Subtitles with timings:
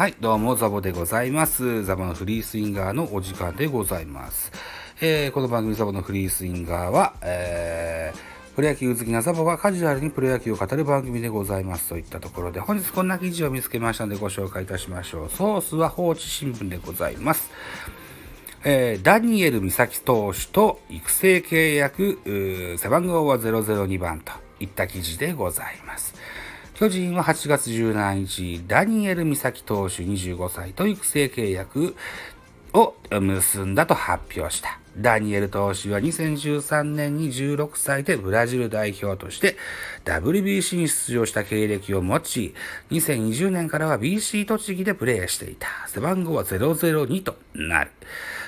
[0.00, 1.84] はい、どうも、ザボでございます。
[1.84, 4.50] ザボのフリースインガーのお時間でございます。
[5.02, 15.28] えー、この番組ザボのフリースインガーは、えー、プロ野球好きなザボがカジュアルにプロ野球を語る番組でございますといったところで、本日こんな記事を見つけましたのでご紹介いたしましょう。
[15.28, 17.50] ソースは放置新聞でございます。
[18.64, 26.14] えー、ダニエル美咲投手と育成契約、背番号は002番といった記事でございます。
[26.80, 31.94] 巨人は8月17日、ダニエル・美咲投手25歳と育成契約
[32.72, 34.80] を結んだと発表した。
[34.96, 39.58] ダニエル投手は2013年に16歳でブラジル代表として
[40.06, 42.54] WBC に出場した経歴を持ち、
[42.90, 45.68] 2020年からは BC 栃木でプレーしていた。
[45.86, 47.90] 背番号は002となる。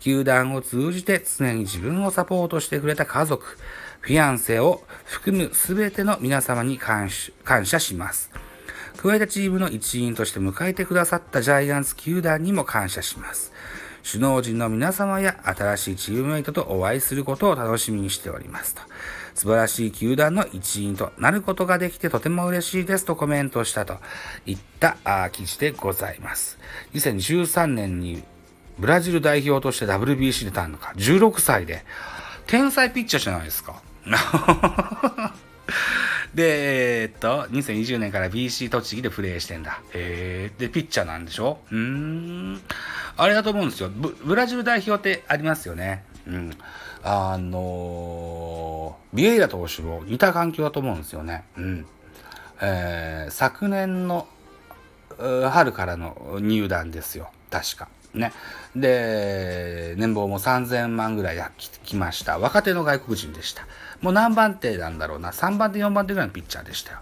[0.00, 3.58] 球団を通じて常に自分をサポートしてくれた家族、
[4.04, 8.30] フィアンセを含む全ての皆様に感謝します。
[8.98, 13.50] 加えてチームの一員として迎えてくださったジャイアンツ球団にも感謝します。
[14.06, 18.82] 首脳陣の皆様や新しいチームメイトとお会いすることを楽しみにしておりますと。
[19.34, 23.96] 素晴らしい球団の一員となることができてとても嬉しいですとコメントしたと
[24.44, 24.98] いった
[25.32, 26.58] 記事でございます。
[26.92, 28.22] 2013年に
[28.78, 31.86] ブラジル代表として WBC 出たのか、16歳で、
[32.46, 33.82] 天才ピッチャーじゃないですか。
[36.34, 39.80] で、えー、っと、2020年から BC 栃木でプレーしてんだ。
[39.92, 40.58] へえ。
[40.58, 41.58] で、ピッチャーなんでしょ？
[41.70, 42.60] うーん。
[43.16, 44.16] あれだと思うんですよブ。
[44.24, 46.04] ブラジル代表ってありますよね。
[46.26, 46.52] うん。
[47.04, 51.44] あのー、ビエイラ投手も似た環境だと思うんですよね。
[51.56, 51.86] うん。
[52.60, 54.26] えー、昨年の
[55.18, 57.30] 春からの入団ですよ。
[57.50, 57.88] 確か。
[58.14, 58.32] ね。
[58.74, 61.42] で、年俸も3000万ぐらい
[61.84, 62.38] きました。
[62.38, 63.66] 若手の外国人でした。
[64.00, 65.30] もう何番手なんだろうな。
[65.30, 66.98] 3番手、4番手ぐらいのピッチャーでしたよ。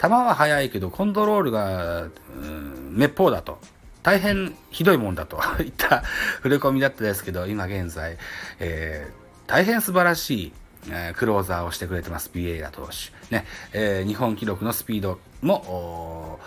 [0.00, 3.58] 球は速いけど、コントロールが、うん、滅法だと。
[4.02, 6.04] 大変ひどいもんだと いった
[6.36, 8.18] 触れ込みだったですけど、今現在、
[8.60, 10.52] えー、大変素晴らしい、
[10.88, 13.34] えー、クローザーをしてくれてます、ビエイラ投手。
[13.34, 16.38] ね、えー、日本記録のスピードも、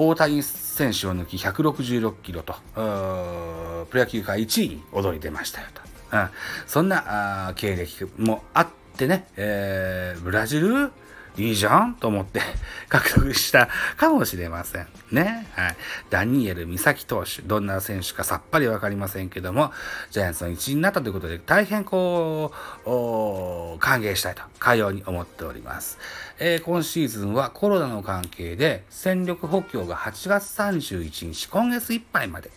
[0.00, 5.82] 大谷選手を抜き166キロと、プロ野球界1位に躍り出ましたよと。
[6.16, 6.30] うん、
[6.68, 10.92] そんな経歴もあってね、えー、ブラジル
[11.38, 12.40] いいじゃんと思って
[12.88, 14.88] 獲得したかもしれません。
[15.10, 15.46] ね。
[15.54, 15.76] はい。
[16.10, 19.72] ダニエル・美咲投手、どんな選手かさっぱりわかりませんけども、
[20.10, 22.52] ジャイアンツの一員になったということで、大変こ
[22.84, 25.98] う、歓迎したいと、かように思っております。
[26.40, 32.50] えー、今シーズンはコロナの関係で戦力補強が8月31日、今月いっぱいまで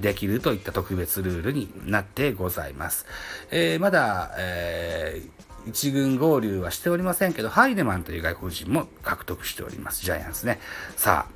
[0.00, 3.06] できるといった特別ルールになってございます。
[3.50, 10.60] えー、まだ、えー1軍合流はしておりませんけど、ハイデマンという外国人も獲得しております、ジャイアンツね。
[10.96, 11.32] さあ、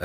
[0.00, 0.04] え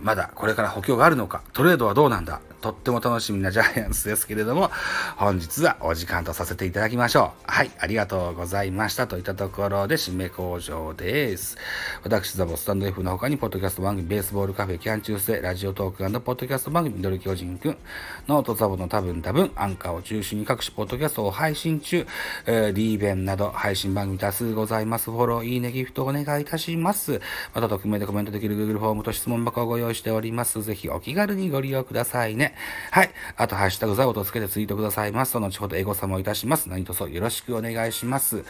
[0.00, 4.70] ー、まだこれから補強があるのか、トレードはどうなんだ、とっても楽しみなジャイアンツですけれども、
[5.18, 7.42] 本日はお時間とさせていただきましょう。
[7.44, 9.06] はい、ありがとうございました。
[9.06, 11.58] といったところで、締め工場です。
[12.04, 17.76] 私、ザボスタンド F の他に、ポッドキャスト番組、ベースボールカフェ、キャンチュースで、ラジオトークポッドキャスト番組、ミドル巨人くん、
[18.28, 22.06] ノートザボの多分多分、アンカーを中心に各種ポッドキャストを配信中、
[22.46, 25.10] えー、リーベンなど配信番組多数ございます。
[25.10, 27.20] フォロー、いいね、ギフトお願いいたします。
[27.54, 30.62] また、匿名でコメントできる Google フォームと質問箱をご用意しております。
[30.62, 32.53] ぜひお気軽にご利用くださいね。
[32.90, 33.10] はい。
[33.36, 36.68] あと、ハッシュタグザボとつけてツイートくださいますと、後ほどエゴサもいたします。
[36.68, 38.44] 何卒よろしくお願いします。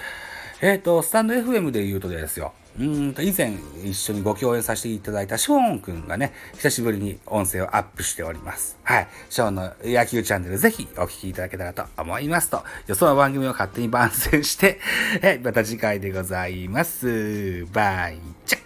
[0.61, 2.53] えっ、ー、と、スタンド FM で言うとですよ。
[2.79, 3.53] うんと、以前
[3.85, 8.77] 一緒にご共演させていただいたショーンくんがね、久しぶりに音声をアップしております。
[8.83, 9.09] はい。
[9.31, 14.81] ショーンの野球チャンネルぜひお聞きいただけたらと思いますと、予想の番組を勝手に番宣して、
[15.23, 17.67] えまた次回でございます。
[17.73, 18.64] バイチャ